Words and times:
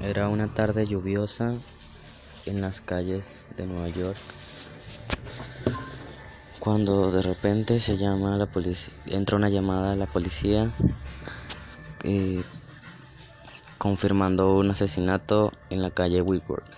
Era 0.00 0.28
una 0.28 0.48
tarde 0.48 0.86
lluviosa 0.86 1.58
en 2.46 2.60
las 2.60 2.80
calles 2.80 3.46
de 3.56 3.66
Nueva 3.66 3.88
York 3.88 4.18
cuando 6.68 7.10
de 7.10 7.22
repente 7.22 7.78
se 7.78 7.96
llama 7.96 8.36
la 8.36 8.46
policía, 8.46 8.92
entra 9.06 9.36
una 9.36 9.48
llamada 9.48 9.92
a 9.92 9.96
la 9.96 10.06
policía 10.06 10.70
eh, 12.04 12.44
confirmando 13.78 14.54
un 14.54 14.70
asesinato 14.70 15.52
en 15.70 15.82
la 15.82 15.90
calle 15.90 16.20
Whitworth. 16.20 16.68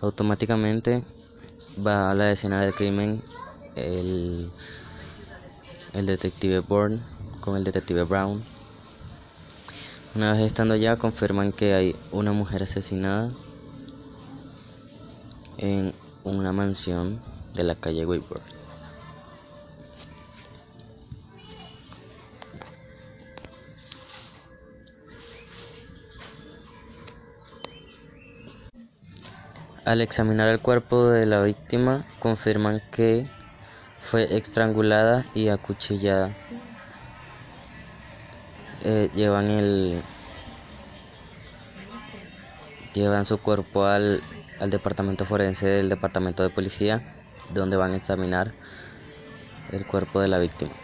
Automáticamente 0.00 1.04
va 1.84 2.10
a 2.10 2.14
la 2.14 2.30
escena 2.30 2.60
del 2.60 2.74
crimen 2.74 3.22
el, 3.74 4.52
el 5.92 6.06
detective 6.06 6.60
Bourne 6.60 7.02
con 7.40 7.56
el 7.56 7.64
detective 7.64 8.04
Brown. 8.04 8.42
Una 10.14 10.32
vez 10.32 10.42
estando 10.42 10.74
allá 10.74 10.96
confirman 10.96 11.52
que 11.52 11.74
hay 11.74 11.96
una 12.10 12.32
mujer 12.32 12.62
asesinada 12.62 13.30
en 15.58 15.94
una 16.24 16.52
mansión 16.52 17.20
de 17.54 17.64
la 17.64 17.74
calle 17.74 18.04
Whitworth. 18.04 18.42
Al 29.84 30.00
examinar 30.00 30.48
el 30.48 30.60
cuerpo 30.60 31.08
de 31.08 31.26
la 31.26 31.42
víctima, 31.42 32.06
confirman 32.20 32.80
que 32.92 33.28
fue 34.02 34.36
estrangulada 34.36 35.26
y 35.32 35.48
acuchillada. 35.48 36.36
Eh, 38.80 39.10
llevan 39.14 39.48
el 39.48 40.02
llevan 42.92 43.24
su 43.24 43.38
cuerpo 43.40 43.84
al, 43.84 44.24
al 44.58 44.70
departamento 44.70 45.24
forense 45.24 45.66
del 45.66 45.88
departamento 45.88 46.42
de 46.42 46.50
policía, 46.50 47.00
donde 47.52 47.76
van 47.76 47.92
a 47.92 47.96
examinar 47.96 48.54
el 49.70 49.86
cuerpo 49.86 50.20
de 50.20 50.28
la 50.28 50.38
víctima. 50.38 50.74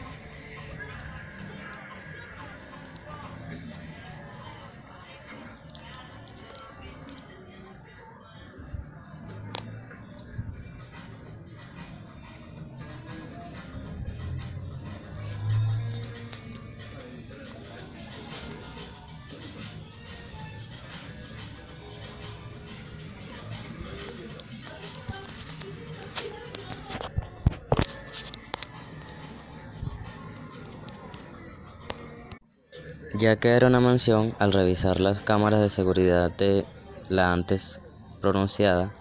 Ya 33.14 33.36
que 33.36 33.48
era 33.48 33.68
una 33.68 33.80
mansión, 33.80 34.34
al 34.38 34.52
revisar 34.52 35.00
las 35.00 35.20
cámaras 35.20 35.60
de 35.60 35.70
seguridad 35.70 36.30
de 36.30 36.66
la 37.08 37.32
antes 37.32 37.80
pronunciada, 38.20 38.92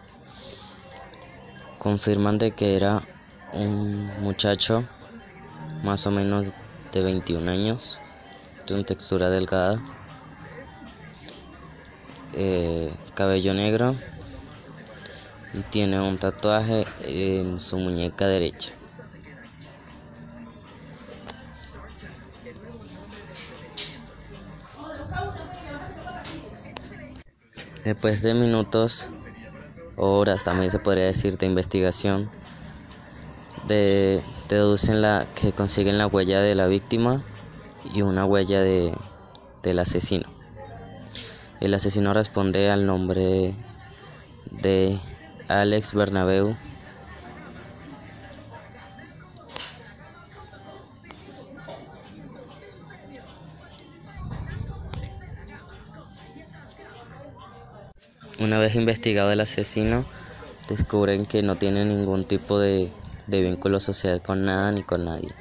confirman 1.77 2.37
de 2.37 2.53
que 2.53 2.77
era 2.77 3.03
un 3.51 4.05
muchacho 4.21 4.87
más 5.83 6.07
o 6.07 6.11
menos 6.11 6.53
de 6.93 7.01
21 7.01 7.49
años, 7.49 7.99
de 8.65 8.75
una 8.75 8.85
textura 8.85 9.29
delgada, 9.29 9.83
eh, 12.31 12.95
cabello 13.13 13.53
negro 13.53 13.97
y 15.51 15.63
tiene 15.63 15.99
un 15.99 16.17
tatuaje 16.17 16.85
en 17.01 17.59
su 17.59 17.77
muñeca 17.77 18.27
derecha. 18.27 18.76
Después 27.87 28.21
de 28.21 28.33
minutos 28.33 29.07
horas, 29.95 30.43
también 30.43 30.69
se 30.71 30.77
podría 30.77 31.05
decir, 31.05 31.37
de 31.37 31.45
investigación, 31.45 32.29
de, 33.65 34.21
deducen 34.49 35.01
la, 35.01 35.25
que 35.35 35.53
consiguen 35.53 35.97
la 35.97 36.05
huella 36.07 36.41
de 36.41 36.53
la 36.53 36.67
víctima 36.67 37.23
y 37.85 38.01
una 38.01 38.25
huella 38.25 38.59
de, 38.59 38.93
del 39.63 39.79
asesino. 39.79 40.27
El 41.61 41.73
asesino 41.73 42.13
responde 42.13 42.69
al 42.69 42.85
nombre 42.85 43.55
de 44.51 44.99
Alex 45.47 45.93
Bernabeu 45.93 46.57
Una 58.39 58.59
vez 58.59 58.75
investigado 58.75 59.31
el 59.31 59.39
asesino, 59.39 60.05
descubren 60.69 61.25
que 61.25 61.41
no 61.41 61.55
tiene 61.55 61.85
ningún 61.85 62.25
tipo 62.25 62.59
de, 62.59 62.91
de 63.25 63.41
vínculo 63.41 63.79
social 63.79 64.21
con 64.21 64.43
nada 64.43 64.71
ni 64.71 64.83
con 64.83 65.05
nadie. 65.05 65.31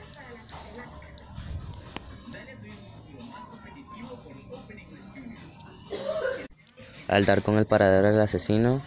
Al 7.08 7.24
dar 7.26 7.42
con 7.42 7.58
el 7.58 7.66
paradero 7.66 8.08
del 8.08 8.20
asesino, 8.20 8.82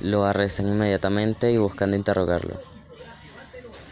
lo 0.00 0.24
arrestan 0.24 0.68
inmediatamente 0.68 1.50
y 1.50 1.56
buscan 1.56 1.90
de 1.92 1.96
interrogarlo. 1.96 2.60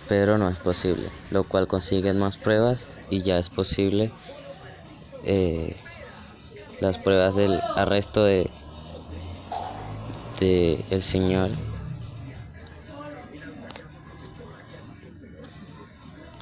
Pero 0.09 0.36
no 0.36 0.50
es 0.50 0.59
posible, 0.59 1.09
lo 1.31 1.44
cual 1.44 1.66
consiguen 1.66 2.19
más 2.19 2.36
pruebas 2.36 3.00
y 3.09 3.22
ya 3.22 3.38
es 3.38 3.48
posible 3.48 4.12
eh, 5.25 5.75
las 6.79 6.99
pruebas 6.99 7.35
del 7.35 7.65
arresto 7.75 8.25
de, 8.25 8.47
de 10.39 10.85
el 10.91 11.03
señor 11.03 11.59